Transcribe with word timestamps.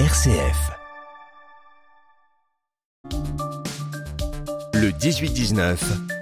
RCF. 0.00 0.72
Le 4.74 4.90
18-19. 4.90 6.13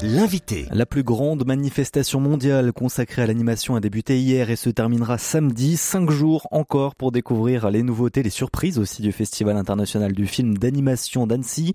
L'invité. 0.00 0.68
La 0.70 0.86
plus 0.86 1.02
grande 1.02 1.44
manifestation 1.44 2.20
mondiale 2.20 2.72
consacrée 2.72 3.22
à 3.22 3.26
l'animation 3.26 3.74
a 3.74 3.80
débuté 3.80 4.20
hier 4.20 4.48
et 4.48 4.54
se 4.54 4.70
terminera 4.70 5.18
samedi. 5.18 5.76
Cinq 5.76 6.10
jours 6.10 6.46
encore 6.52 6.94
pour 6.94 7.10
découvrir 7.10 7.68
les 7.70 7.82
nouveautés, 7.82 8.22
les 8.22 8.30
surprises 8.30 8.78
aussi 8.78 9.02
du 9.02 9.10
Festival 9.10 9.56
international 9.56 10.12
du 10.12 10.28
film 10.28 10.56
d'animation 10.56 11.26
d'Annecy. 11.26 11.74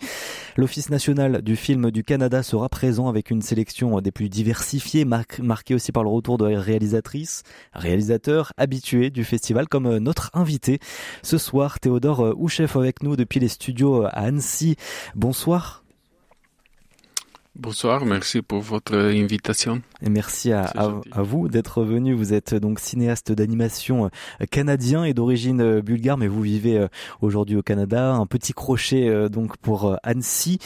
L'Office 0.55 0.89
national 0.89 1.41
du 1.41 1.57
film 1.57 1.91
du 1.91 2.05
Canada 2.05 2.43
sera 2.43 2.69
présent 2.69 3.09
avec 3.09 3.29
une 3.29 3.41
sélection 3.41 3.99
des 3.99 4.11
plus 4.11 4.29
diversifiées, 4.29 5.03
marquée 5.03 5.75
aussi 5.75 5.91
par 5.91 6.03
le 6.03 6.09
retour 6.09 6.37
de 6.37 6.45
réalisatrices, 6.45 7.43
réalisateurs 7.73 8.53
habitués 8.55 9.09
du 9.09 9.25
festival 9.25 9.67
comme 9.67 9.97
notre 9.97 10.31
invité. 10.33 10.79
Ce 11.23 11.37
soir, 11.37 11.81
Théodore 11.81 12.33
Ouchef 12.37 12.77
avec 12.77 13.03
nous 13.03 13.17
depuis 13.17 13.41
les 13.41 13.49
studios 13.49 14.05
à 14.05 14.09
Annecy. 14.11 14.77
Bonsoir. 15.13 15.82
Bonsoir, 17.55 18.03
merci 18.03 18.41
pour 18.41 18.61
votre 18.61 18.95
invitation. 18.95 19.83
Et 20.01 20.09
merci 20.09 20.51
à, 20.51 20.71
à, 20.75 21.21
vous 21.21 21.47
d'être 21.49 21.83
venu. 21.83 22.15
Vous 22.15 22.33
êtes 22.33 22.55
donc 22.55 22.79
cinéaste 22.79 23.31
d'animation 23.31 24.05
euh, 24.05 24.45
canadien 24.49 25.03
et 25.03 25.13
d'origine 25.13 25.61
euh, 25.61 25.81
bulgare, 25.83 26.17
mais 26.17 26.27
vous 26.27 26.41
vivez 26.41 26.79
euh, 26.79 26.87
aujourd'hui 27.21 27.55
au 27.55 27.61
Canada. 27.61 28.15
Un 28.15 28.25
petit 28.25 28.53
crochet 28.53 29.29
donc 29.29 29.57
pour 29.57 29.95
Annecy. 30.01 30.57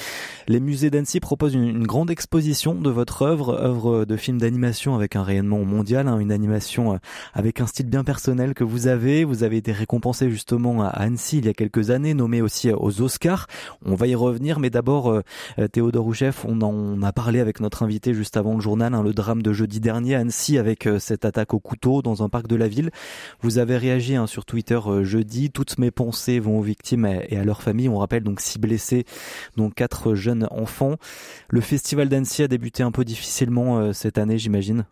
Les 0.48 0.62
musées 0.62 0.90
d'Annecy 0.90 1.20
proposent 1.20 1.56
une, 1.56 1.86
grande 1.86 2.10
exposition 2.10 2.74
de 2.74 2.90
votre 2.90 3.22
œuvre, 3.24 3.50
œuvre 3.62 4.06
de 4.06 4.16
film 4.16 4.38
d'animation 4.38 4.96
avec 4.96 5.18
un 5.18 5.24
rayonnement 5.24 5.66
mondial, 5.66 6.08
hein, 6.08 6.20
une 6.20 6.32
animation 6.32 7.02
avec 7.34 7.60
un 7.60 7.68
style 7.68 7.88
bien 7.88 8.06
personnel 8.06 8.54
que 8.54 8.64
vous 8.64 8.88
avez. 8.88 9.26
Vous 9.26 9.44
avez 9.44 9.58
été 9.58 9.74
récompensé 9.74 10.30
justement 10.30 10.84
à 10.84 10.88
Annecy 10.88 11.40
il 11.40 11.48
y 11.48 11.50
a 11.50 11.54
quelques 11.54 11.90
années, 11.90 12.14
nommé 12.14 12.42
aussi 12.42 12.72
aux 12.72 13.02
Oscars. 13.02 13.48
On 13.86 13.96
va 13.96 14.08
y 14.08 14.16
revenir, 14.16 14.62
mais 14.62 14.70
d'abord, 14.70 15.22
Théodore 15.74 16.06
Rouchef, 16.06 16.46
on 16.48 16.62
en 16.62 16.77
on 16.78 17.02
a 17.02 17.12
parlé 17.12 17.40
avec 17.40 17.60
notre 17.60 17.84
invité 17.84 18.14
juste 18.14 18.38
avant 18.38 18.56
le 18.56 18.62
journal, 18.62 18.94
hein, 18.94 19.04
le 19.04 19.14
drame 19.14 19.42
de 19.42 19.54
jeudi 19.54 19.80
dernier 19.80 20.16
à 20.16 20.20
Annecy 20.20 20.58
avec 20.58 20.86
euh, 20.86 21.00
cette 21.00 21.26
attaque 21.26 21.54
au 21.54 21.60
couteau 21.60 22.02
dans 22.02 22.24
un 22.24 22.30
parc 22.30 22.48
de 22.48 22.56
la 22.56 22.68
ville. 22.68 22.92
Vous 23.42 23.58
avez 23.58 23.78
réagi 23.78 24.16
hein, 24.16 24.28
sur 24.28 24.46
Twitter 24.46 24.80
euh, 24.86 25.04
jeudi. 25.04 25.50
Toutes 25.50 25.78
mes 25.78 25.92
pensées 25.92 26.40
vont 26.40 26.60
aux 26.60 26.64
victimes 26.64 27.06
et 27.06 27.38
à 27.38 27.44
leurs 27.44 27.62
familles. 27.62 27.90
On 27.90 27.98
rappelle 27.98 28.24
donc 28.24 28.40
six 28.40 28.60
blessés, 28.60 29.06
dont 29.56 29.70
quatre 29.70 30.16
jeunes 30.16 30.48
enfants. 30.52 30.96
Le 31.50 31.62
festival 31.62 32.10
d'Annecy 32.10 32.44
a 32.44 32.48
débuté 32.48 32.84
un 32.84 32.92
peu 32.92 33.06
difficilement 33.06 33.80
euh, 33.80 33.94
cette 33.94 34.18
année, 34.18 34.38
j'imagine? 34.38 34.86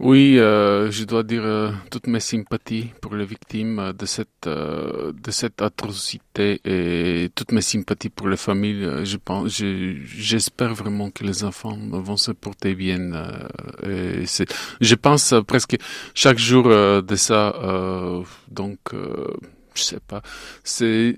Oui, 0.00 0.38
euh, 0.38 0.92
je 0.92 1.02
dois 1.02 1.24
dire 1.24 1.42
euh, 1.44 1.72
toutes 1.90 2.06
mes 2.06 2.20
sympathies 2.20 2.90
pour 3.02 3.16
les 3.16 3.24
victimes 3.24 3.92
de 3.98 4.06
cette 4.06 4.46
euh, 4.46 5.12
de 5.12 5.30
cette 5.32 5.60
atrocité 5.60 6.60
et 6.64 7.30
toutes 7.34 7.50
mes 7.50 7.62
sympathies 7.62 8.08
pour 8.08 8.28
les 8.28 8.36
familles. 8.36 8.86
Je 9.04 9.16
pense, 9.16 9.60
j'espère 10.04 10.72
vraiment 10.72 11.10
que 11.10 11.24
les 11.24 11.42
enfants 11.42 11.76
vont 11.90 12.16
se 12.16 12.30
porter 12.30 12.76
bien. 12.76 13.10
et 13.82 14.24
je 14.80 14.94
pense 14.94 15.34
presque 15.46 15.76
chaque 16.14 16.38
jour 16.38 16.68
de 16.68 17.16
ça. 17.16 17.54
donc, 18.48 18.78
je 19.74 19.82
sais 19.82 20.00
pas. 20.06 20.22
C'est 20.62 21.16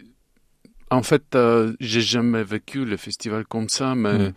en 0.90 1.02
fait, 1.02 1.36
j'ai 1.80 2.00
jamais 2.00 2.44
vécu 2.44 2.86
le 2.86 2.96
festival 2.96 3.44
comme 3.46 3.68
ça, 3.68 3.94
mais 3.94 4.30
mm. 4.30 4.32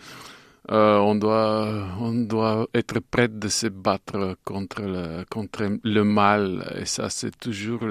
Euh, 0.72 0.98
on 0.98 1.16
doit 1.16 1.90
on 2.00 2.14
doit 2.14 2.68
être 2.74 3.02
prêt 3.02 3.28
de 3.28 3.50
se 3.50 3.68
battre 3.68 4.38
contre 4.46 4.82
le 4.82 5.26
contre 5.30 5.78
le 5.84 6.04
mal 6.06 6.74
et 6.80 6.86
ça 6.86 7.10
c'est 7.10 7.38
toujours 7.38 7.82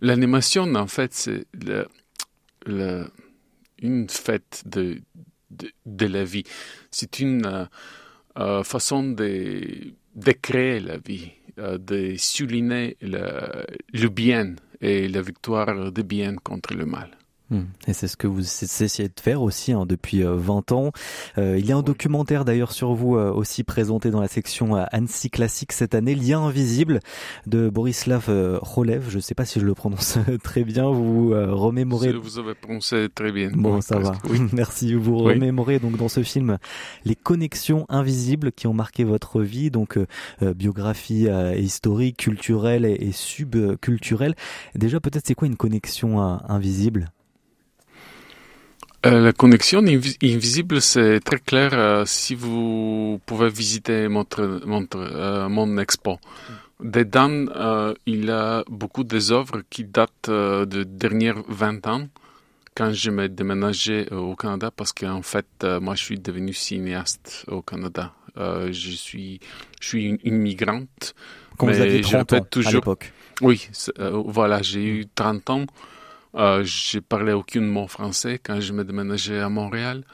l'animation 0.00 0.74
en 0.74 0.88
fait 0.88 1.14
c'est 1.14 1.46
le, 1.54 1.86
le, 2.66 3.06
une 3.82 4.08
fête 4.08 4.64
de, 4.66 5.00
de, 5.52 5.70
de 5.86 6.06
la 6.06 6.24
vie 6.24 6.42
c'est 6.90 7.20
une 7.20 7.46
euh, 7.46 7.64
euh 8.36 8.64
façon 8.64 9.04
de 9.04 9.94
de 10.16 10.32
créer 10.32 10.80
la 10.80 10.98
vie 10.98 11.30
euh, 11.58 11.78
de 11.78 12.16
souligner 12.18 12.96
le, 13.00 13.64
le 13.92 14.08
bien 14.08 14.54
et 14.80 15.08
la 15.08 15.22
victoire 15.22 15.90
du 15.90 16.02
bien 16.04 16.36
contre 16.36 16.74
le 16.74 16.86
mal. 16.86 17.17
Et 17.86 17.94
c'est 17.94 18.08
ce 18.08 18.16
que 18.16 18.26
vous 18.26 18.42
essayez 18.42 19.08
de 19.08 19.20
faire 19.20 19.40
aussi 19.40 19.72
hein, 19.72 19.86
depuis 19.86 20.22
20 20.22 20.72
euh, 20.72 20.74
ans. 20.74 20.92
Euh, 21.38 21.58
il 21.58 21.64
y 21.64 21.72
a 21.72 21.76
un 21.76 21.82
documentaire 21.82 22.44
d'ailleurs 22.44 22.72
sur 22.72 22.92
vous 22.92 23.16
euh, 23.16 23.32
aussi 23.32 23.64
présenté 23.64 24.10
dans 24.10 24.20
la 24.20 24.28
section 24.28 24.74
Annecy 24.74 25.30
Classique 25.30 25.72
cette 25.72 25.94
année, 25.94 26.14
Lien 26.14 26.40
invisible 26.40 27.00
de 27.46 27.70
Borislav 27.70 28.58
Rolev. 28.60 29.08
Je 29.08 29.16
ne 29.16 29.20
sais 29.22 29.34
pas 29.34 29.46
si 29.46 29.60
je 29.60 29.64
le 29.64 29.74
prononce 29.74 30.18
très 30.42 30.64
bien. 30.64 30.90
Vous 30.90 31.30
remémorez. 31.30 32.12
Vous 32.12 32.38
avez 32.38 32.54
prononcé 32.54 33.08
très 33.14 33.32
bien. 33.32 33.50
Bon, 33.54 33.80
ça 33.80 33.98
va. 33.98 34.12
Oui, 34.28 34.40
merci. 34.52 34.94
Vous 34.94 35.16
remémorez 35.16 35.78
donc 35.78 35.96
dans 35.96 36.08
ce 36.08 36.22
film 36.22 36.58
les 37.04 37.14
connexions 37.14 37.86
invisibles 37.88 38.52
qui 38.52 38.66
ont 38.66 38.74
marqué 38.74 39.04
votre 39.04 39.40
vie, 39.40 39.70
donc 39.70 39.98
biographie 40.40 41.28
historique, 41.56 42.18
culturelle 42.18 42.84
et, 42.84 43.08
et 43.08 43.12
subculturelle. 43.12 44.34
Déjà, 44.74 45.00
peut-être 45.00 45.26
c'est 45.26 45.34
quoi 45.34 45.48
une 45.48 45.56
connexion 45.56 46.20
invisible? 46.20 47.10
Euh, 49.06 49.20
la 49.20 49.32
connexion 49.32 49.78
invisible, 49.78 50.80
c'est 50.80 51.20
très 51.20 51.38
clair 51.38 51.70
euh, 51.72 52.02
si 52.04 52.34
vous 52.34 53.20
pouvez 53.26 53.48
visiter 53.48 54.08
mon, 54.08 54.24
euh, 54.34 55.48
mon 55.48 55.78
expo. 55.78 56.18
Dedans, 56.80 57.46
il 58.06 58.24
y 58.24 58.30
a 58.30 58.64
beaucoup 58.68 59.04
des 59.04 59.32
œuvres 59.32 59.62
qui 59.68 59.84
datent 59.84 60.30
de 60.30 60.82
dernières 60.84 61.42
20 61.48 61.86
ans, 61.88 62.08
quand 62.74 62.92
je 62.92 63.10
m'ai 63.10 63.28
déménagé 63.28 64.08
au 64.12 64.36
Canada, 64.36 64.70
parce 64.74 64.92
qu'en 64.92 65.22
fait, 65.22 65.66
moi, 65.80 65.96
je 65.96 66.04
suis 66.04 66.18
devenu 66.20 66.52
cinéaste 66.52 67.44
au 67.48 67.62
Canada. 67.62 68.12
je 68.36 68.90
suis, 68.90 69.40
je 69.80 69.88
suis 69.88 70.04
une 70.04 70.18
immigrante. 70.22 71.14
Quand 71.56 71.66
vous 71.66 71.80
aviez 71.80 72.00
30 72.00 72.32
ans 72.32 72.46
toujours... 72.48 72.70
à 72.70 72.74
l'époque. 72.74 73.12
Oui, 73.40 73.68
voilà, 73.98 74.62
j'ai 74.62 74.84
eu 74.84 75.06
30 75.12 75.50
ans. 75.50 75.66
Euh, 76.34 76.62
j'ai 76.64 77.00
parlé 77.00 77.32
aucun 77.32 77.60
mot 77.62 77.86
français 77.86 78.38
quand 78.42 78.60
je 78.60 78.72
me 78.72 78.84
déménageais 78.84 79.40
à 79.40 79.48
Montréal. 79.48 80.04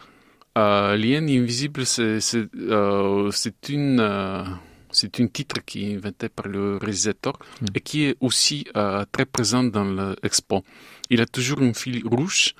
Euh, 0.56 0.96
Lien 0.96 1.26
invisible, 1.26 1.84
c'est 1.84 2.20
euh, 2.56 3.30
une 3.68 3.98
euh, 3.98 4.44
c'est 4.92 5.18
un 5.20 5.26
titre 5.26 5.56
qui 5.66 5.90
est 5.90 5.96
inventé 5.96 6.28
par 6.28 6.46
le 6.46 6.76
réalisateur 6.76 7.32
mm. 7.60 7.66
et 7.74 7.80
qui 7.80 8.04
est 8.04 8.16
aussi 8.20 8.64
euh, 8.76 9.04
très 9.10 9.24
présent 9.24 9.64
dans 9.64 10.14
l'expo. 10.22 10.62
Il 11.10 11.20
a 11.20 11.26
toujours 11.26 11.60
un 11.60 11.74
fil 11.74 12.06
rouge. 12.06 12.54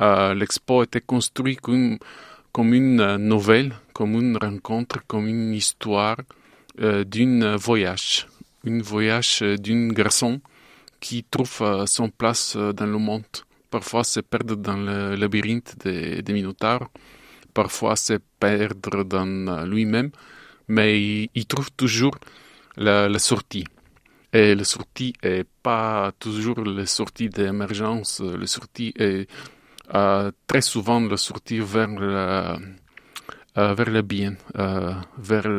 Euh, 0.00 0.34
l'expo 0.34 0.80
a 0.80 0.84
été 0.84 1.00
construit 1.00 1.56
comme, 1.56 1.98
comme 2.52 2.72
une 2.72 3.16
nouvelle, 3.16 3.74
comme 3.92 4.14
une 4.14 4.36
rencontre, 4.36 5.00
comme 5.08 5.26
une 5.26 5.52
histoire 5.52 6.16
d'un 6.78 7.56
voyage. 7.56 8.26
Un 8.66 8.80
voyage 8.80 9.40
d'un 9.40 9.88
garçon 9.88 10.40
qui 11.04 11.22
trouve 11.22 11.58
euh, 11.60 11.84
son 11.84 12.08
place 12.08 12.56
euh, 12.56 12.72
dans 12.72 12.86
le 12.86 12.96
monde. 12.96 13.26
Parfois 13.68 14.04
se 14.04 14.20
perdre 14.20 14.56
dans 14.56 14.78
le 14.78 15.16
labyrinthe 15.16 15.74
des, 15.84 16.22
des 16.22 16.32
minotaures, 16.32 16.88
parfois 17.52 17.94
se 17.94 18.14
perdre 18.40 19.04
dans 19.04 19.26
euh, 19.48 19.66
lui-même, 19.66 20.10
mais 20.68 21.28
il, 21.34 21.46
trouve 21.46 21.70
toujours 21.72 22.16
la, 22.78 23.18
sortie. 23.18 23.66
Et 24.32 24.54
la 24.54 24.64
sortie 24.64 25.12
est 25.22 25.46
pas 25.62 26.10
toujours 26.18 26.60
la 26.64 26.86
sortie 26.86 27.28
d'émergence, 27.28 28.20
la 28.20 28.46
sortie 28.46 28.94
est 28.96 29.28
très 30.46 30.62
souvent 30.62 31.00
la 31.00 31.18
sortie 31.18 31.60
vers 31.60 31.88
la, 32.00 32.58
vers 33.54 33.90
le 33.90 34.02
bien, 34.02 34.34
vers, 34.54 35.50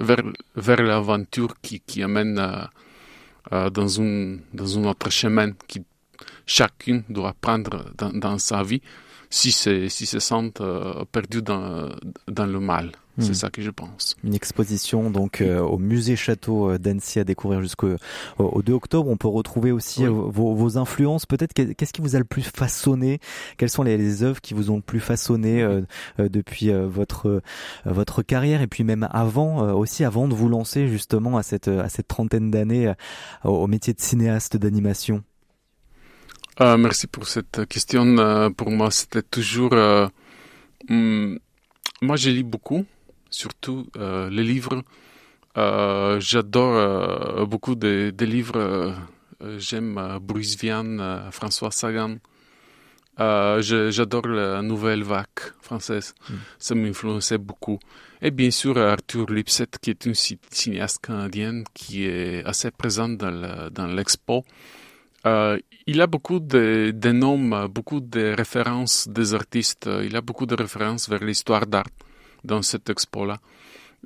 vers, 0.00 0.24
vers 0.56 0.82
l'aventure 0.82 1.54
qui, 1.60 1.80
qui 1.80 2.02
amène 2.02 2.40
dans, 3.50 4.00
un, 4.00 4.38
dans 4.52 4.78
un 4.78 4.84
autre 4.84 5.10
chemin 5.10 5.52
qui 5.66 5.82
chacune 6.46 7.02
doit 7.08 7.34
prendre 7.40 7.92
dans, 7.96 8.12
dans 8.12 8.38
sa 8.38 8.62
vie 8.62 8.82
si 9.32 9.50
se, 9.50 9.88
si 9.88 10.04
se 10.04 10.20
sentent 10.20 10.60
euh, 10.60 11.04
perdus 11.10 11.42
dans, 11.42 11.88
dans 12.28 12.46
le 12.46 12.60
mal. 12.60 12.92
C'est 13.18 13.30
hmm. 13.30 13.34
ça 13.34 13.50
que 13.50 13.60
je 13.60 13.70
pense. 13.70 14.16
Une 14.24 14.34
exposition 14.34 15.10
donc 15.10 15.42
euh, 15.42 15.60
au 15.60 15.76
musée 15.76 16.16
château 16.16 16.70
euh, 16.70 16.78
d'Annecy 16.78 17.18
à 17.18 17.24
découvrir 17.24 17.60
jusqu'au 17.60 17.96
au 18.38 18.62
2 18.62 18.72
octobre. 18.72 19.10
On 19.10 19.16
peut 19.16 19.28
retrouver 19.28 19.70
aussi 19.70 20.06
vos, 20.06 20.54
vos, 20.54 20.78
influences. 20.78 21.26
Peut-être 21.26 21.52
qu'est-ce 21.52 21.92
qui 21.92 22.00
vous 22.00 22.14
a 22.14 22.18
le 22.18 22.24
plus 22.24 22.42
façonné? 22.42 23.20
Quelles 23.56 23.70
sont 23.70 23.82
les, 23.82 23.98
les, 23.98 24.22
œuvres 24.22 24.40
qui 24.40 24.54
vous 24.54 24.70
ont 24.70 24.76
le 24.76 24.82
plus 24.82 25.00
façonné 25.00 25.66
depuis 26.18 26.70
votre 26.70 27.42
votre 27.84 28.22
carrière? 28.22 28.62
Et 28.62 28.66
puis 28.66 28.82
même 28.82 29.06
avant 29.12 29.74
aussi 29.74 30.04
avant 30.04 30.26
de 30.26 30.34
vous 30.34 30.48
lancer 30.48 30.88
justement 30.88 31.36
à 31.36 31.42
cette 31.42 31.68
à 31.68 31.90
cette 31.90 32.08
trentaine 32.08 32.50
d'années 32.50 32.94
au 33.44 33.66
métier 33.66 33.92
de 33.92 34.00
cinéaste 34.00 34.56
d'animation 34.56 35.22
euh, 36.60 36.76
merci 36.76 37.06
pour 37.06 37.26
cette 37.26 37.66
question. 37.66 38.18
Euh, 38.18 38.50
pour 38.50 38.70
moi, 38.70 38.90
c'était 38.90 39.22
toujours... 39.22 39.72
Euh, 39.72 40.06
hmm, 40.88 41.36
moi, 42.02 42.16
je 42.16 42.30
lis 42.30 42.42
beaucoup, 42.42 42.84
surtout 43.30 43.86
les 43.94 44.42
livres. 44.42 44.82
J'adore 45.54 47.46
beaucoup 47.46 47.76
des 47.76 48.10
de 48.10 48.24
livres 48.24 48.94
j'aime 49.58 50.18
Bruce 50.20 50.56
Vian, 50.56 51.30
François 51.30 51.70
Sagan. 51.70 52.16
J'adore 53.18 54.26
la 54.26 54.62
nouvelle 54.62 55.04
vague 55.04 55.26
française. 55.60 56.14
Mm. 56.28 56.34
Ça 56.58 56.74
m'influençait 56.74 57.38
beaucoup. 57.38 57.78
Et 58.20 58.32
bien 58.32 58.50
sûr, 58.50 58.76
Arthur 58.78 59.30
Lipset, 59.30 59.68
qui 59.80 59.90
est 59.90 60.04
une 60.04 60.14
cinéaste 60.14 61.06
canadienne 61.06 61.62
qui 61.72 62.04
est 62.04 62.44
assez 62.44 62.72
présente 62.72 63.18
dans 63.18 63.86
l'expo. 63.86 64.44
Euh, 65.26 65.58
il 65.86 66.00
a 66.00 66.06
beaucoup 66.06 66.40
de, 66.40 66.92
noms, 67.12 67.66
beaucoup 67.68 68.00
de 68.00 68.34
références 68.36 69.08
des 69.08 69.34
artistes. 69.34 69.88
Il 70.04 70.16
a 70.16 70.20
beaucoup 70.20 70.46
de 70.46 70.54
références 70.54 71.08
vers 71.08 71.22
l'histoire 71.24 71.66
d'art 71.66 71.90
dans 72.44 72.62
cette 72.62 72.90
expo-là. 72.90 73.38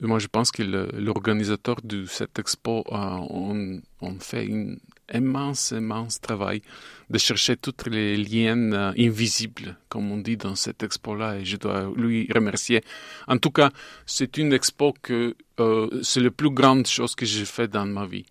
Moi, 0.01 0.19
je 0.19 0.27
pense 0.27 0.51
que 0.51 0.63
l'organisateur 0.63 1.77
de 1.83 2.05
cette 2.05 2.39
expo 2.39 2.85
on 2.91 4.21
fait 4.21 4.47
un 4.51 4.77
immense, 5.15 5.71
immense 5.71 6.21
travail 6.21 6.61
de 7.09 7.19
chercher 7.19 7.57
tous 7.57 7.89
les 7.89 8.17
liens 8.17 8.73
euh, 8.73 8.93
invisibles, 8.99 9.77
comme 9.89 10.11
on 10.11 10.19
dit 10.19 10.37
dans 10.37 10.55
cette 10.55 10.83
expo-là, 10.83 11.39
et 11.39 11.45
je 11.45 11.57
dois 11.57 11.91
lui 11.97 12.29
remercier. 12.35 12.83
En 13.27 13.39
tout 13.39 13.51
cas, 13.51 13.71
c'est 14.05 14.37
une 14.37 14.53
expo 14.53 14.93
que 15.01 15.35
euh, 15.61 15.89
c'est 16.03 16.21
la 16.21 16.31
plus 16.31 16.51
grande 16.51 16.87
chose 16.87 17.15
que 17.15 17.25
j'ai 17.25 17.45
fait 17.45 17.69
dans 17.69 17.87
ma 17.87 18.07
vie 18.07 18.27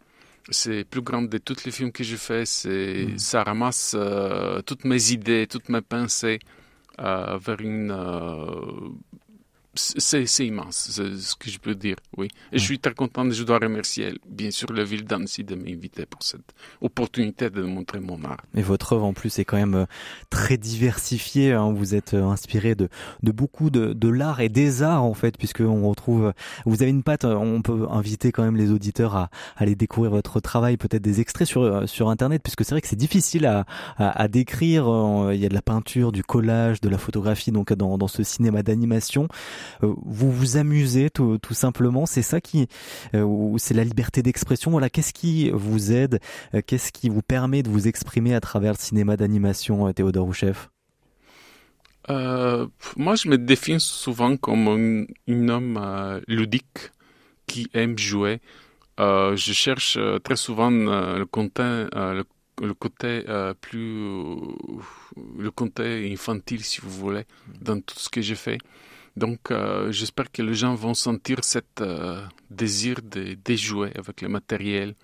c'est 0.50 0.84
plus 0.84 1.02
grand 1.02 1.24
de 1.24 1.38
tous 1.38 1.66
les 1.66 1.72
films 1.72 1.92
que 1.92 2.04
j'ai 2.04 2.18
fait. 2.18 2.46
C'est, 2.46 3.08
mm. 3.08 3.18
ça 3.18 3.44
ramasse 3.44 3.96
euh, 3.98 4.62
toutes 4.62 4.86
mes 4.86 5.12
idées, 5.12 5.48
toutes 5.48 5.70
mes 5.70 5.82
pensées 5.82 6.40
euh, 7.00 7.38
vers 7.38 7.62
une, 7.62 7.92
euh, 7.92 8.90
c'est 9.78 10.46
immense, 10.46 10.90
c'est 10.92 11.16
ce 11.18 11.36
que 11.36 11.50
je 11.50 11.60
peux 11.60 11.76
dire, 11.76 11.96
oui. 12.18 12.28
Et 12.52 12.58
je 12.58 12.64
suis 12.64 12.80
très 12.80 12.94
content, 12.94 13.30
je 13.30 13.44
dois 13.44 13.60
remercier, 13.60 14.14
bien 14.28 14.52
sûr, 14.52 14.72
la 14.72 14.84
ville 14.84 15.04
d'Annecy 15.06 15.44
de 15.44 15.56
m'inviter 15.56 16.06
pour 16.06 16.24
cette 16.24 16.54
opportunité 16.82 17.50
de 17.50 17.62
montrer 17.62 18.00
mon 18.00 18.24
art. 18.24 18.42
Et 18.56 18.62
votre 18.62 18.94
œuvre, 18.94 19.06
en 19.06 19.14
plus, 19.14 19.40
est 19.40 19.46
quand 19.46 19.58
même 19.58 19.76
euh, 19.76 19.86
très 20.30 20.58
diversifiée. 20.58 21.54
Hein. 21.54 21.72
Vous 21.74 21.96
êtes 21.96 22.14
euh, 22.14 22.24
inspiré 22.24 22.76
de, 22.76 22.90
de 23.24 23.32
beaucoup 23.32 23.70
de, 23.70 23.94
de 23.94 24.10
l'art 24.10 24.42
et 24.42 24.50
des 24.50 24.84
arts, 24.84 25.04
en 25.04 25.14
fait, 25.14 25.38
puisque 25.38 25.62
on 25.62 25.90
retrouve, 25.90 26.34
vous 26.66 26.82
avez 26.82 26.92
une 26.92 27.04
patte, 27.04 27.26
on 27.26 27.62
peut 27.62 27.88
inviter 27.90 28.32
quand 28.32 28.44
même 28.44 28.58
les 28.58 28.72
auditeurs 28.72 29.16
à, 29.16 29.30
aller 29.58 29.76
découvrir 29.76 30.12
votre 30.12 30.40
travail, 30.40 30.78
peut-être 30.78 31.02
des 31.02 31.22
extraits 31.22 31.48
sur, 31.48 31.62
euh, 31.62 31.86
sur 31.86 32.10
Internet, 32.10 32.42
puisque 32.44 32.64
c'est 32.64 32.72
vrai 32.72 32.82
que 32.82 32.88
c'est 32.88 32.96
difficile 32.96 33.46
à, 33.46 33.66
à, 33.98 34.28
décrire. 34.28 34.86
Il 35.34 35.40
y 35.40 35.46
a 35.46 35.50
de 35.50 35.54
la 35.54 35.62
peinture, 35.62 36.12
du 36.12 36.24
collage, 36.24 36.82
de 36.82 36.90
la 36.90 36.98
photographie, 36.98 37.52
donc 37.52 37.74
dans, 37.74 37.98
dans 37.98 38.08
ce 38.08 38.24
cinéma 38.24 38.64
d'animation. 38.64 39.28
Euh, 39.84 39.94
vous 40.04 40.32
vous 40.32 40.58
amusez 40.58 41.10
tout, 41.10 41.40
simplement. 41.52 42.06
C'est 42.06 42.22
ça 42.22 42.42
qui, 42.42 42.68
euh, 43.14 43.58
c'est 43.58 43.74
la 43.74 43.84
liberté 43.84 44.22
d'expression. 44.22 44.72
Voilà, 44.72 44.90
qu'est-ce 44.90 45.14
qui 45.14 45.50
vous 45.52 45.92
aide, 45.92 46.20
euh, 46.54 46.62
qu'est-ce 46.66 46.92
qui 46.92 47.10
vous 47.10 47.22
permet 47.22 47.64
de 47.64 47.70
vous 47.70 47.88
exprimer 47.88 48.36
à 48.36 48.42
travers 48.42 48.74
le 48.74 48.78
cinéma 48.78 49.18
d'animation, 49.18 49.92
Théodore 49.94 50.26
Rouchef? 50.26 50.70
Moi, 52.08 53.16
je 53.16 53.28
me 53.28 53.38
définis 53.38 53.80
souvent 53.80 54.38
comme 54.38 55.08
un, 55.28 55.50
homme 55.50 56.22
ludique 56.28 56.92
qui 57.48 57.68
aime 57.74 57.98
jouer. 57.98 58.42
je 59.00 59.52
cherche 59.54 59.98
très 60.24 60.36
souvent 60.36 60.70
le 60.70 61.26
côté, 62.74 63.24
plus, 63.62 64.38
le 65.38 65.52
côté 65.52 66.12
infantile, 66.12 66.64
si 66.64 66.82
vous 66.82 66.92
voulez, 66.92 67.24
dans 67.62 67.82
tout 67.82 67.98
ce 67.98 68.10
que 68.10 68.22
je 68.22 68.36
fais. 68.36 68.60
Donc, 69.16 69.50
euh, 69.50 69.92
j'espère 69.92 70.30
que 70.30 70.42
les 70.42 70.56
gens 70.56 70.76
vont 70.76 70.94
sentir 70.94 71.44
cet 71.44 71.80
euh, 71.80 72.22
désir 72.50 72.98
de, 73.02 73.38
jouer 73.56 73.92
avec 73.96 74.22
le 74.22 74.28
matériel. 74.28 74.96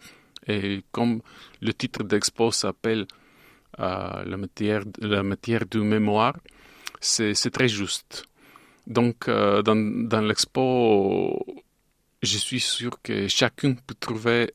Et 0.47 0.83
comme 0.91 1.21
le 1.61 1.73
titre 1.73 2.03
d'expo 2.03 2.51
s'appelle 2.51 3.05
euh, 3.79 4.23
la, 4.25 4.37
matière, 4.37 4.83
la 4.99 5.23
matière 5.23 5.65
du 5.65 5.79
mémoire, 5.79 6.35
c'est 6.99 7.33
très 7.51 7.69
juste. 7.69 8.25
Donc, 8.85 9.27
dans, 9.27 10.07
dans 10.09 10.21
l'expo, 10.21 11.45
je 12.21 12.37
suis 12.37 12.59
sûr 12.59 12.91
que 13.01 13.27
chacun 13.27 13.75
peut 13.75 13.95
trouver 13.97 14.51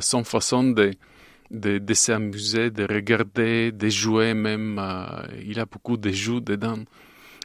son 0.00 0.22
façon 0.24 0.64
de, 0.64 0.92
de, 1.50 1.78
de 1.78 1.94
s'amuser, 1.94 2.70
de 2.70 2.84
regarder, 2.84 3.72
de 3.72 3.88
jouer 3.88 4.34
même. 4.34 4.80
il 5.40 5.56
y 5.56 5.60
a 5.60 5.64
beaucoup 5.64 5.96
de 5.96 6.10
jeux 6.10 6.40
dedans. 6.40 6.84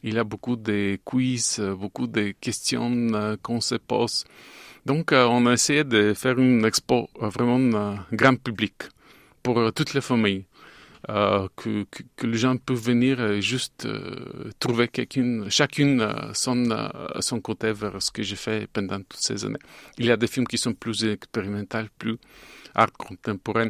Il 0.04 0.16
y 0.16 0.20
a 0.20 0.26
beaucoup 0.26 0.58
de 0.58 1.00
quiz, 1.06 1.62
beaucoup 1.80 2.08
de 2.08 2.34
questions 2.42 2.92
euh, 3.14 3.38
qu'on 3.42 3.62
se 3.62 3.76
pose. 3.76 4.26
Donc, 4.86 5.14
euh, 5.14 5.26
on 5.26 5.46
a 5.46 5.54
essayé 5.54 5.86
de 5.86 6.14
faire 6.14 6.38
une 6.38 6.66
expo 6.66 7.10
euh, 7.22 7.30
vraiment 7.30 7.96
grand 8.12 8.36
public 8.36 8.74
pour 9.42 9.72
toutes 9.74 9.94
les 9.94 10.02
familles. 10.02 10.46
que, 11.08 11.86
les 12.24 12.38
gens 12.38 12.58
peuvent 12.58 12.86
venir 12.92 13.42
juste 13.42 13.88
trouver 14.60 14.88
quelqu'un, 14.88 15.50
chacune 15.50 16.06
son, 16.34 17.40
côté 17.42 17.74
vers 17.74 18.02
ce 18.02 18.10
que 18.12 18.24
j'ai 18.24 18.38
fait 18.38 18.68
pendant 18.72 19.00
toutes 19.00 19.20
ces 19.20 19.44
années. 19.46 19.64
Il 19.98 20.06
y 20.06 20.12
a 20.12 20.18
des 20.18 20.28
films 20.28 20.48
qui 20.48 20.58
sont 20.58 20.74
plus 20.74 21.04
expérimentaux, 21.06 21.88
plus 21.98 22.18
art 22.74 22.94
contemporain. 22.94 23.70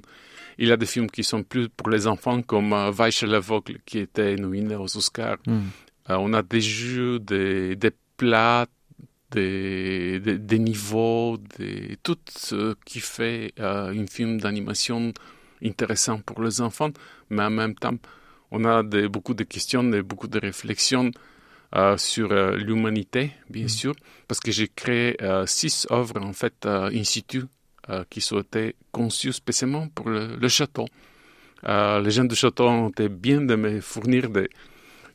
Il 0.59 0.67
y 0.67 0.71
a 0.71 0.77
des 0.77 0.85
films 0.85 1.09
qui 1.09 1.23
sont 1.23 1.43
plus 1.43 1.69
pour 1.69 1.89
les 1.89 2.05
enfants, 2.05 2.43
comme 2.43 2.71
Weiche 2.91 3.23
l'aveugle, 3.23 3.79
qui 3.83 3.97
était 3.99 4.35
nominé 4.35 4.75
aux 4.75 4.95
Oscars. 4.95 5.37
Hmm. 5.47 5.69
Euh, 6.09 6.15
on 6.15 6.33
a 6.33 6.41
des 6.41 6.61
jeux, 6.61 7.19
des, 7.19 7.75
des 7.75 7.91
plats, 8.17 8.67
des, 9.31 10.19
des, 10.19 10.59
niveaux, 10.59 11.37
des, 11.57 11.97
tout 12.03 12.17
ce 12.29 12.75
qui 12.85 12.99
fait 12.99 13.53
euh, 13.59 13.93
un 13.93 14.07
film 14.07 14.39
d'animation 14.39 15.13
intéressant 15.63 16.19
pour 16.19 16.41
les 16.43 16.61
enfants, 16.61 16.91
mais 17.29 17.43
en 17.43 17.49
même 17.49 17.75
temps, 17.75 17.97
on 18.51 18.65
a 18.65 18.83
beaucoup 18.83 19.33
de 19.33 19.43
questions 19.43 19.91
et 19.93 20.01
beaucoup 20.01 20.27
de 20.27 20.39
réflexions 20.39 21.09
euh, 21.75 21.97
sur 21.97 22.27
l'humanité, 22.55 23.31
bien 23.49 23.65
mm. 23.65 23.69
sûr, 23.69 23.95
parce 24.27 24.39
que 24.39 24.51
j'ai 24.51 24.67
créé 24.67 25.17
six 25.47 25.87
œuvres 25.89 26.21
en 26.21 26.33
fait 26.33 26.65
in 26.65 27.03
situ 27.03 27.45
qui 28.09 28.21
sont 28.21 28.39
été 28.39 28.75
conçues 28.91 29.33
spécialement 29.33 29.87
pour 29.87 30.09
le, 30.09 30.35
le 30.35 30.47
château. 30.49 30.85
les 31.65 32.11
gens 32.11 32.25
du 32.25 32.35
château 32.35 32.67
ont 32.67 32.89
été 32.89 33.09
bien 33.09 33.41
de 33.41 33.55
me 33.55 33.81
fournir 33.81 34.29
des, 34.29 34.49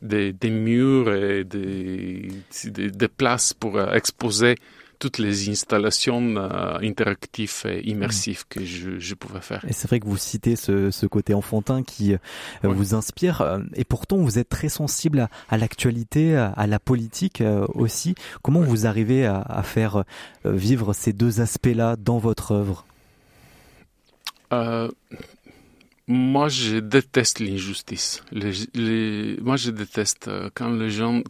des, 0.03 0.33
des 0.33 0.51
murs 0.51 1.13
et 1.13 1.45
des, 1.45 2.31
des, 2.65 3.09
places 3.09 3.53
pour 3.53 3.77
euh, 3.77 3.93
exposer 3.93 4.57
toutes 4.99 5.19
les 5.19 5.49
installations 5.49 6.37
euh, 6.37 6.79
interactives 6.83 7.63
et 7.67 7.89
immersives 7.89 8.45
que 8.49 8.65
je, 8.65 8.99
je, 8.99 9.15
pouvais 9.15 9.41
faire. 9.41 9.65
Et 9.69 9.73
c'est 9.73 9.87
vrai 9.87 10.01
que 10.01 10.07
vous 10.07 10.17
citez 10.17 10.57
ce, 10.57 10.91
ce 10.91 11.07
côté 11.07 11.35
enfantin 11.35 11.83
qui 11.83 12.15
euh, 12.15 12.19
vous 12.65 12.95
inspire, 12.95 13.61
et 13.75 13.85
pourtant 13.85 14.17
vous 14.17 14.39
êtes 14.39 14.49
très 14.49 14.69
sensible 14.69 15.21
à, 15.21 15.29
à 15.49 15.57
l'actualité, 15.57 16.37
à, 16.37 16.67
la 16.67 16.79
politique 16.81 17.43
aussi. 17.75 18.17
Comment 18.43 18.61
vous 18.61 18.87
arrivez 18.87 19.25
à, 19.25 19.41
à, 19.41 19.63
faire 19.63 20.05
vivre 20.45 20.93
ces 20.93 21.13
deux 21.13 21.41
aspects-là 21.41 21.95
dans 21.97 22.19
votre 22.19 22.53
œuvre? 22.53 22.85
Moi, 26.09 26.49
je 26.49 26.79
déteste 26.79 27.39
l'injustice. 27.39 28.23
moi, 28.33 29.57
je 29.57 29.71
déteste 29.71 30.29
euh, 30.29 30.49
quand 30.55 30.71
les 30.71 30.89
gens, 30.91 31.23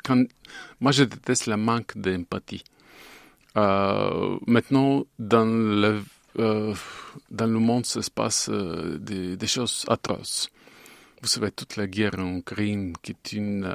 moi, 0.80 0.92
je 0.92 1.02
déteste 1.02 1.47
le 1.49 1.56
manque 1.56 1.99
d'empathie. 1.99 2.62
Euh, 3.56 4.38
maintenant, 4.47 5.04
dans 5.18 5.47
le, 5.47 6.00
euh, 6.38 6.75
dans 7.28 7.49
le 7.49 7.58
monde, 7.58 7.87
ça 7.87 8.02
se 8.02 8.11
passe 8.11 8.49
des, 8.49 9.47
choses 9.49 9.85
atroces. 9.88 10.49
Vous 11.23 11.28
savez, 11.28 11.50
toute 11.50 11.75
la 11.75 11.88
guerre 11.88 12.20
en 12.20 12.40
crime, 12.40 12.92
qui 13.02 13.11
est 13.11 13.32
une 13.32 13.68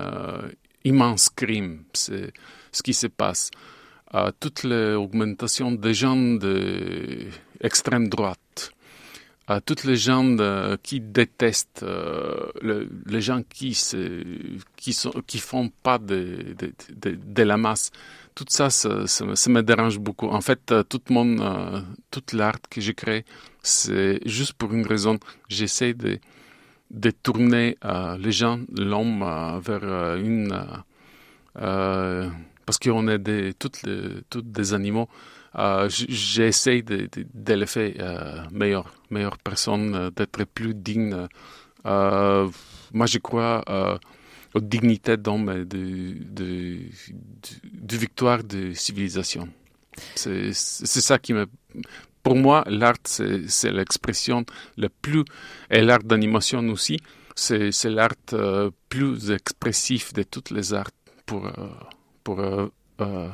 immense 0.86 1.28
crime, 1.28 1.84
c'est 1.92 2.32
ce 2.72 2.82
qui 2.82 2.94
se 2.94 3.08
passe. 3.08 3.52
toute 4.40 4.64
l'augmentation 4.64 5.74
des 5.74 5.94
gens 5.94 6.16
d'extrême 6.16 8.08
droite 8.08 8.72
à 9.48 9.60
toutes 9.60 9.84
les 9.84 9.98
gens 9.98 10.38
qui 10.84 11.00
détestent 11.02 11.84
euh, 11.84 12.88
les 13.06 13.22
gens 13.22 13.42
qui 13.48 13.74
se, 13.74 14.24
sont 14.92 15.12
qui 15.28 15.40
font 15.40 15.70
pas 15.84 15.98
de, 15.98 16.56
la 17.38 17.58
masse. 17.58 17.92
Tout 18.36 18.46
ça 18.48 18.70
ça, 18.70 18.90
me 18.90 19.62
dérange 19.62 20.00
beaucoup. 20.00 20.28
En 20.28 20.42
fait 20.42 20.72
euh, 20.72 20.84
tout 20.84 21.02
euh, 21.12 21.82
toute 22.10 22.34
l'art 22.34 22.60
que 22.70 22.80
j'ai 22.82 22.94
créé 22.94 23.26
c'est 23.62 24.20
juste 24.26 24.54
pour 24.54 24.74
une 24.74 24.86
raison. 24.86 25.20
J'essaie 25.50 25.94
de 25.94 26.20
tourner 27.12 27.78
euh, 27.84 28.18
les 28.18 28.32
gens 28.32 28.60
l'homme 28.76 29.24
euh, 29.24 29.60
vers 29.60 30.16
une 30.18 30.66
parce 32.66 32.80
qu'on 32.80 33.08
est 33.10 33.20
des 33.20 33.54
toutes 33.54 33.86
des 34.52 34.74
animaux 34.74 35.10
euh, 35.56 35.88
j'essaie 35.90 36.82
de, 36.82 37.10
le 37.54 37.66
faire 37.66 37.94
euh, 38.00 38.44
meilleur, 38.52 38.94
meilleure 39.10 39.38
personne, 39.38 39.96
euh, 39.96 40.10
d'être 40.10 40.44
plus 40.46 40.74
digne. 40.74 41.28
Moi, 41.86 43.06
je 43.06 43.18
crois 43.20 43.64
aux 44.54 44.62
dignités 44.62 45.18
d'homme 45.18 45.66
de, 45.66 46.16
de, 46.32 47.98
victoire 47.98 48.44
de 48.44 48.74
civilisation. 48.74 49.50
C'est 50.16 50.54
ça 50.54 51.20
qui 51.20 51.34
me 51.34 51.48
pour 52.24 52.36
moi, 52.36 52.64
l'art, 52.68 52.96
c'est 53.04 53.72
l'expression 53.72 54.46
la 54.78 54.88
plus, 54.88 55.26
et 55.70 55.82
l'art 55.82 56.04
d'animation 56.04 56.66
aussi, 56.70 56.98
c'est 57.36 57.90
l'art 57.90 58.16
plus 58.88 59.32
expressif 59.32 60.14
de 60.14 60.24
toutes 60.24 60.52
les 60.52 60.74
arts 60.74 60.92
pour, 61.26 61.52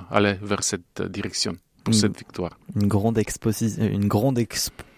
aller 0.09 0.38
vers 0.41 0.63
cette 0.63 1.03
direction 1.03 1.55
pour 1.83 1.93
cette 1.93 2.17
victoire. 2.17 2.57
Une 2.75 2.88
grande 2.88 3.17
exposition, 3.17 3.83
une 3.86 4.07
grande 4.07 4.38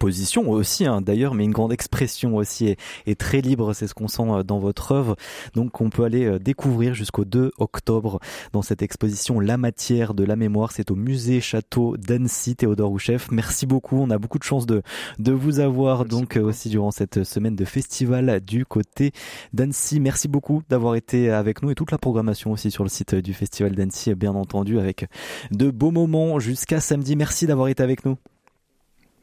exposition 0.01 0.49
aussi 0.49 0.87
hein, 0.87 0.99
d'ailleurs, 0.99 1.35
mais 1.35 1.43
une 1.43 1.51
grande 1.51 1.71
expression 1.71 2.35
aussi 2.35 2.75
est, 3.05 3.19
très 3.19 3.41
libre. 3.41 3.73
C'est 3.73 3.85
ce 3.85 3.93
qu'on 3.93 4.07
sent 4.07 4.23
euh, 4.23 4.41
dans 4.41 4.57
votre 4.57 4.93
œuvre. 4.93 5.15
Donc 5.53 5.79
on 5.79 5.91
peut 5.91 6.03
aller 6.03 6.25
euh, 6.25 6.39
découvrir 6.39 6.95
jusqu'au 6.95 7.23
2 7.23 7.51
octobre 7.59 8.19
dans 8.51 8.63
cette 8.63 8.81
exposition 8.81 9.39
La 9.39 9.57
matière 9.57 10.15
de 10.15 10.23
la 10.23 10.35
mémoire. 10.35 10.71
C'est 10.71 10.89
au 10.89 10.95
musée 10.95 11.39
Château 11.39 11.97
d'Annecy. 11.97 12.55
Théodore 12.55 12.89
Rouchef, 12.89 13.29
merci 13.29 13.67
beaucoup. 13.67 13.97
On 13.97 14.09
a 14.09 14.17
beaucoup 14.17 14.39
de 14.39 14.43
chance 14.43 14.65
de 14.65 14.81
de 15.19 15.31
vous 15.33 15.59
avoir 15.59 16.05
donc 16.05 16.35
aussi 16.35 16.69
durant 16.69 16.89
cette 16.89 17.23
semaine 17.23 17.55
de 17.55 17.65
festival 17.65 18.39
du 18.39 18.65
côté 18.65 19.11
d'Annecy. 19.53 19.99
Merci 19.99 20.27
beaucoup 20.27 20.63
d'avoir 20.67 20.95
été 20.95 21.29
avec 21.29 21.61
nous 21.61 21.69
et 21.69 21.75
toute 21.75 21.91
la 21.91 21.99
programmation 21.99 22.51
aussi 22.51 22.71
sur 22.71 22.83
le 22.83 22.89
site 22.89 23.13
du 23.13 23.35
festival 23.35 23.75
d'Annecy, 23.75 24.15
bien 24.15 24.33
entendu, 24.33 24.79
avec 24.79 25.05
de 25.51 25.69
beaux 25.69 25.91
moments 25.91 26.39
jusqu'à 26.39 26.79
samedi. 26.79 27.15
Merci 27.15 27.45
d'avoir 27.45 27.67
été 27.67 27.83
avec 27.83 28.03
nous. 28.03 28.17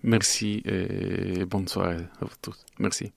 Merci 0.02 0.62
et 0.64 1.44
bonne 1.44 1.68
soirée 1.68 1.96
à 2.20 2.24
vous 2.24 2.36
tous. 2.40 2.64
Merci. 2.78 3.12